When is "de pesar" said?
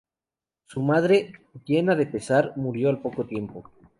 1.95-2.53